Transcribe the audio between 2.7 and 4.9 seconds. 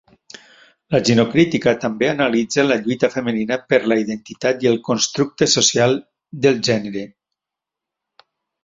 lluita femenina per la identitat i el